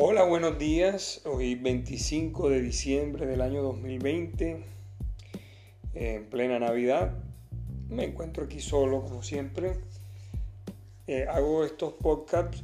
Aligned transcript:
Hola, 0.00 0.22
buenos 0.22 0.60
días. 0.60 1.22
Hoy 1.24 1.56
25 1.56 2.50
de 2.50 2.60
diciembre 2.60 3.26
del 3.26 3.40
año 3.40 3.64
2020, 3.64 4.62
en 5.92 6.30
plena 6.30 6.60
Navidad. 6.60 7.16
Me 7.88 8.04
encuentro 8.04 8.44
aquí 8.44 8.60
solo, 8.60 9.02
como 9.02 9.24
siempre. 9.24 9.72
Eh, 11.08 11.26
hago 11.28 11.64
estos 11.64 11.94
podcasts, 11.94 12.62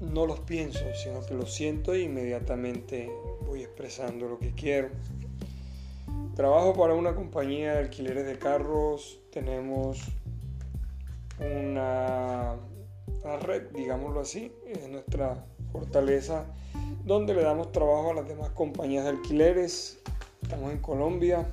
no 0.00 0.24
los 0.24 0.40
pienso, 0.40 0.80
sino 0.94 1.26
que 1.26 1.34
los 1.34 1.52
siento 1.52 1.92
e 1.92 2.04
inmediatamente 2.04 3.12
voy 3.44 3.60
expresando 3.60 4.26
lo 4.26 4.38
que 4.38 4.54
quiero. 4.54 4.88
Trabajo 6.34 6.72
para 6.72 6.94
una 6.94 7.14
compañía 7.14 7.74
de 7.74 7.80
alquileres 7.80 8.24
de 8.24 8.38
carros. 8.38 9.20
Tenemos 9.30 10.00
una, 11.38 12.56
una 13.22 13.36
red, 13.36 13.64
digámoslo 13.74 14.20
así, 14.20 14.50
es 14.66 14.88
nuestra 14.88 15.44
fortaleza, 15.72 16.44
donde 17.04 17.34
le 17.34 17.42
damos 17.42 17.72
trabajo 17.72 18.10
a 18.10 18.14
las 18.14 18.28
demás 18.28 18.50
compañías 18.50 19.04
de 19.04 19.10
alquileres. 19.10 19.98
Estamos 20.42 20.70
en 20.70 20.78
Colombia. 20.78 21.46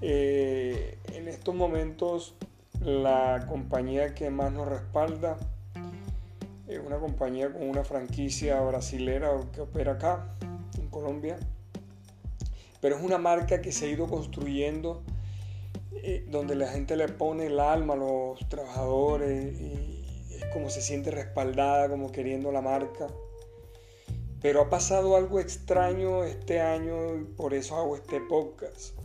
Eh, 0.00 0.98
en 1.12 1.28
estos 1.28 1.54
momentos 1.54 2.34
la 2.80 3.46
compañía 3.48 4.14
que 4.14 4.30
más 4.30 4.52
nos 4.52 4.66
respalda 4.66 5.36
es 6.66 6.80
una 6.84 6.98
compañía 6.98 7.52
con 7.52 7.68
una 7.68 7.84
franquicia 7.84 8.60
brasilera 8.60 9.30
que 9.52 9.60
opera 9.60 9.92
acá 9.92 10.34
en 10.78 10.88
Colombia. 10.88 11.38
Pero 12.80 12.96
es 12.96 13.02
una 13.02 13.18
marca 13.18 13.60
que 13.60 13.70
se 13.70 13.86
ha 13.86 13.88
ido 13.90 14.08
construyendo 14.08 15.02
eh, 15.92 16.26
donde 16.28 16.56
la 16.56 16.66
gente 16.68 16.96
le 16.96 17.06
pone 17.06 17.46
el 17.46 17.60
alma 17.60 17.94
a 17.94 17.96
los 17.96 18.48
trabajadores 18.48 19.54
como 20.52 20.70
se 20.70 20.80
siente 20.80 21.10
respaldada, 21.10 21.88
como 21.88 22.12
queriendo 22.12 22.52
la 22.52 22.60
marca. 22.60 23.06
Pero 24.40 24.60
ha 24.60 24.70
pasado 24.70 25.16
algo 25.16 25.38
extraño 25.38 26.24
este 26.24 26.60
año 26.60 27.26
por 27.36 27.54
eso 27.54 27.76
hago 27.76 27.96
este 27.96 28.20
podcast. 28.20 28.98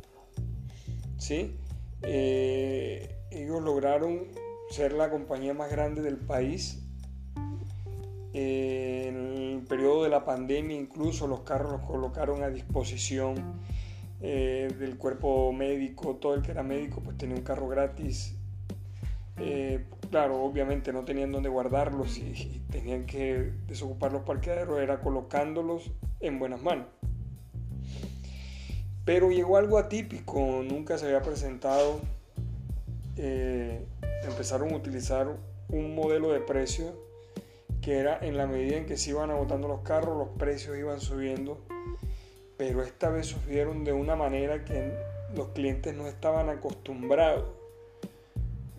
¿Sí? 1.17 1.55
Eh, 2.01 3.15
ellos 3.31 3.61
lograron 3.61 4.27
ser 4.69 4.93
la 4.93 5.09
compañía 5.09 5.53
más 5.53 5.69
grande 5.69 6.01
del 6.01 6.17
país. 6.17 6.83
Eh, 8.33 9.05
en 9.07 9.15
el 9.57 9.63
periodo 9.67 10.03
de 10.03 10.09
la 10.09 10.25
pandemia 10.25 10.75
incluso 10.77 11.27
los 11.27 11.41
carros 11.41 11.71
los 11.71 11.81
colocaron 11.81 12.43
a 12.43 12.49
disposición 12.49 13.61
eh, 14.21 14.73
del 14.79 14.97
cuerpo 14.97 15.51
médico. 15.53 16.15
Todo 16.15 16.33
el 16.33 16.41
que 16.41 16.51
era 16.51 16.63
médico 16.63 17.01
pues 17.01 17.17
tenía 17.17 17.35
un 17.35 17.43
carro 17.43 17.67
gratis 17.67 18.36
eh, 19.39 19.85
claro, 20.09 20.41
obviamente 20.41 20.91
no 20.91 21.05
tenían 21.05 21.31
dónde 21.31 21.49
guardarlos 21.49 22.17
y, 22.17 22.63
tenían 22.71 23.05
que 23.05 23.53
desocupar 23.67 24.11
los 24.11 24.23
parqueaderos, 24.23 24.79
era 24.79 24.99
colocándolos 24.99 25.91
en 26.19 26.39
buenas 26.39 26.61
manos. 26.61 26.87
Pero 29.05 29.31
llegó 29.31 29.57
algo 29.57 29.77
atípico, 29.77 30.63
nunca 30.67 30.97
se 30.97 31.05
había 31.05 31.21
presentado. 31.21 32.01
Eh, 33.15 33.85
empezaron 34.23 34.73
a 34.73 34.75
utilizar 34.75 35.27
un 35.69 35.95
modelo 35.95 36.31
de 36.31 36.39
precio 36.39 36.93
que 37.81 37.99
era 37.99 38.19
en 38.21 38.35
la 38.35 38.47
medida 38.47 38.77
en 38.77 38.85
que 38.85 38.97
se 38.97 39.11
iban 39.11 39.31
agotando 39.31 39.67
los 39.67 39.81
carros, 39.81 40.17
los 40.17 40.37
precios 40.37 40.77
iban 40.77 40.99
subiendo, 40.99 41.59
pero 42.57 42.83
esta 42.83 43.09
vez 43.09 43.27
subieron 43.27 43.85
de 43.85 43.93
una 43.93 44.15
manera 44.15 44.65
que 44.65 44.91
los 45.33 45.49
clientes 45.49 45.95
no 45.95 46.07
estaban 46.07 46.49
acostumbrados 46.49 47.45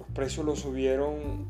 precios 0.07 0.47
lo 0.47 0.57
subieron 0.57 1.47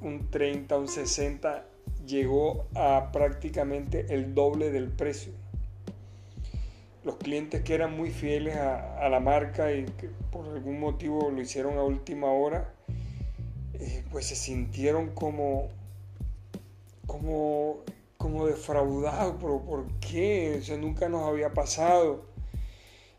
un 0.00 0.30
30, 0.30 0.78
un 0.78 0.88
60, 0.88 1.64
llegó 2.06 2.66
a 2.74 3.10
prácticamente 3.12 4.06
el 4.10 4.34
doble 4.34 4.70
del 4.70 4.88
precio. 4.88 5.32
Los 7.04 7.16
clientes 7.16 7.62
que 7.62 7.74
eran 7.74 7.96
muy 7.96 8.10
fieles 8.10 8.56
a, 8.56 9.08
la 9.08 9.20
marca 9.20 9.72
y 9.72 9.84
que 9.84 10.10
por 10.30 10.46
algún 10.46 10.80
motivo 10.80 11.30
lo 11.30 11.40
hicieron 11.40 11.78
a 11.78 11.82
última 11.82 12.30
hora, 12.30 12.72
eh, 13.74 14.04
pues 14.10 14.26
se 14.26 14.36
sintieron 14.36 15.10
como, 15.14 15.68
como, 17.06 17.84
como 18.16 18.46
defraudados. 18.46 19.36
¿Pero 19.40 19.62
¿Por 19.62 19.86
qué? 20.00 20.56
Eso 20.56 20.76
nunca 20.76 21.08
nos 21.08 21.26
había 21.26 21.54
pasado. 21.54 22.26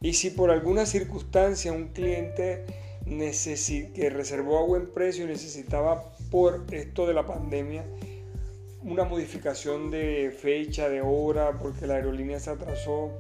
Y 0.02 0.14
si 0.14 0.30
por 0.30 0.52
alguna 0.52 0.86
circunstancia 0.86 1.74
un 1.74 1.90
cliente 1.90 2.66
que 3.10 4.10
reservó 4.10 4.60
a 4.60 4.66
buen 4.66 4.92
precio 4.94 5.26
necesitaba 5.28 6.12
por 6.30 6.66
esto 6.72 7.08
de 7.08 7.14
la 7.14 7.26
pandemia 7.26 7.84
una 8.82 9.04
modificación 9.04 9.92
de 9.92 10.32
fecha, 10.32 10.88
de 10.90 11.02
hora, 11.02 11.58
porque 11.58 11.86
la 11.86 11.96
aerolínea 11.96 12.40
se 12.40 12.52
atrasó. 12.52 13.12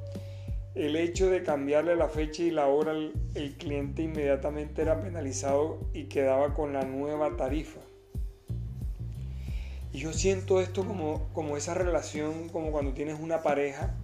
El 0.75 0.95
hecho 0.95 1.29
de 1.29 1.43
cambiarle 1.43 1.95
la 1.95 2.07
fecha 2.07 2.43
y 2.43 2.51
la 2.51 2.67
hora, 2.67 2.93
el, 2.93 3.55
cliente 3.57 4.03
inmediatamente 4.03 4.81
era 4.81 5.01
penalizado 5.01 5.79
y 5.93 6.05
quedaba 6.05 6.53
con 6.53 6.71
la 6.71 6.83
nueva 6.83 7.35
tarifa. 7.35 7.81
Y 9.91 9.99
yo 9.99 10.13
siento 10.13 10.61
esto 10.61 10.85
como, 10.85 11.27
como 11.33 11.57
esa 11.57 11.73
relación, 11.73 12.47
como 12.49 12.71
cuando 12.71 12.93
tienes 12.93 13.19
una 13.19 13.41
pareja 13.41 13.95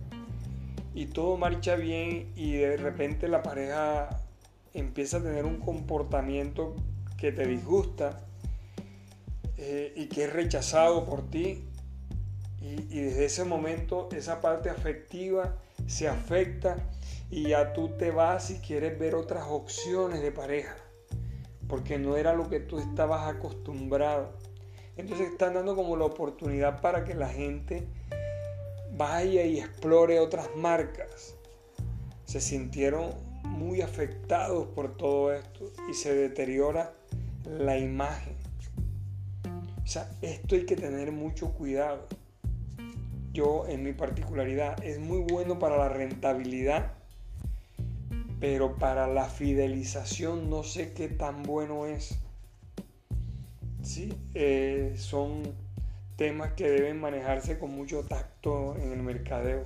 y 0.93 1.05
todo 1.05 1.37
marcha 1.37 1.75
bien 1.75 2.31
y 2.35 2.53
de 2.53 2.77
repente 2.77 3.27
la 3.27 3.43
pareja 3.43 4.24
empieza 4.75 5.17
a 5.17 5.23
tener 5.23 5.45
un 5.45 5.59
comportamiento 5.59 6.75
que 7.17 7.31
te 7.31 7.47
disgusta 7.47 8.21
eh, 9.57 9.93
y 9.95 10.07
que 10.07 10.25
es 10.25 10.33
rechazado 10.33 11.05
por 11.05 11.29
ti. 11.29 11.63
Y, 12.61 12.99
desde 12.99 13.25
ese 13.25 13.43
momento 13.43 14.09
esa 14.11 14.41
parte 14.41 14.69
afectiva 14.69 15.55
se 15.85 16.07
afecta 16.07 16.77
y 17.29 17.49
ya 17.49 17.73
tú 17.73 17.89
te 17.89 18.11
vas 18.11 18.49
y 18.49 18.59
quieres 18.59 18.97
ver 18.97 19.13
otras 19.13 19.45
opciones 19.47 20.21
de 20.21 20.31
pareja, 20.31 20.75
porque 21.67 21.99
no 21.99 22.17
era 22.17 22.33
lo 22.33 22.49
que 22.49 22.59
tú 22.59 22.79
estabas 22.79 23.27
acostumbrado. 23.27 24.33
Entonces 24.97 25.29
están 25.29 25.53
dando 25.53 25.75
como 25.75 25.95
la 25.95 26.05
oportunidad 26.05 26.81
para 26.81 27.03
que 27.03 27.13
la 27.13 27.29
gente 27.29 27.87
vaya 28.97 29.45
y 29.45 29.59
explore 29.59 30.19
otras 30.19 30.49
marcas. 30.55 31.35
Se 32.25 32.41
sintieron 32.41 33.11
muy 33.45 33.81
afectados 33.81 34.67
por 34.67 34.97
todo 34.97 35.33
esto 35.33 35.71
y 35.89 35.93
se 35.93 36.13
deteriora 36.13 36.93
la 37.45 37.77
imagen. 37.77 38.35
O 39.83 39.87
sea, 39.87 40.09
esto 40.21 40.55
hay 40.55 40.65
que 40.65 40.75
tener 40.75 41.11
mucho 41.11 41.53
cuidado. 41.53 42.07
Yo, 43.33 43.67
en 43.67 43.83
mi 43.83 43.93
particularidad, 43.93 44.83
es 44.83 44.99
muy 44.99 45.19
bueno 45.19 45.59
para 45.59 45.77
la 45.77 45.89
rentabilidad, 45.89 46.93
pero 48.39 48.77
para 48.77 49.07
la 49.07 49.25
fidelización 49.25 50.49
no 50.49 50.63
sé 50.63 50.93
qué 50.93 51.07
tan 51.07 51.43
bueno 51.43 51.85
es. 51.85 52.17
Sí, 53.83 54.13
eh, 54.33 54.95
son 54.97 55.43
temas 56.15 56.53
que 56.53 56.69
deben 56.69 56.99
manejarse 56.99 57.59
con 57.59 57.71
mucho 57.71 58.03
tacto 58.03 58.75
en 58.77 58.91
el 58.91 59.03
mercadeo. 59.03 59.65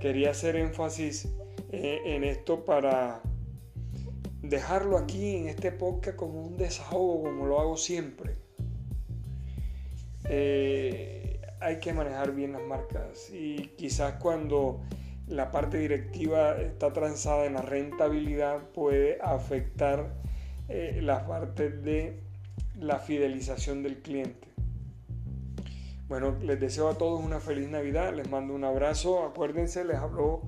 Quería 0.00 0.32
hacer 0.32 0.56
énfasis 0.56 1.28
eh, 1.72 2.02
en 2.04 2.24
esto 2.24 2.64
para 2.64 3.22
dejarlo 4.42 4.98
aquí 4.98 5.36
en 5.36 5.48
este 5.48 5.72
podcast 5.72 6.16
como 6.16 6.42
un 6.42 6.58
desahogo, 6.58 7.22
como 7.22 7.46
lo 7.46 7.60
hago 7.60 7.76
siempre. 7.78 8.36
Eh, 10.24 11.40
hay 11.60 11.80
que 11.80 11.94
manejar 11.94 12.34
bien 12.34 12.52
las 12.52 12.62
marcas 12.62 13.30
y 13.32 13.68
quizás 13.78 14.14
cuando 14.14 14.82
la 15.28 15.50
parte 15.50 15.78
directiva 15.78 16.60
está 16.60 16.92
transada 16.92 17.46
en 17.46 17.54
la 17.54 17.62
rentabilidad 17.62 18.68
puede 18.74 19.18
afectar 19.22 20.12
eh, 20.68 21.00
la 21.02 21.26
parte 21.26 21.70
de 21.70 22.20
la 22.78 22.98
fidelización 22.98 23.82
del 23.82 24.02
cliente. 24.02 24.48
Bueno, 26.08 26.36
les 26.42 26.60
deseo 26.60 26.88
a 26.88 26.98
todos 26.98 27.24
una 27.24 27.40
feliz 27.40 27.70
Navidad, 27.70 28.12
les 28.12 28.28
mando 28.28 28.54
un 28.54 28.64
abrazo, 28.64 29.24
acuérdense, 29.24 29.84
les 29.84 29.96
habló 29.96 30.42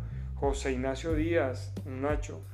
José 0.45 0.73
Ignacio 0.73 1.15
Díaz, 1.15 1.73
Nacho. 1.87 2.54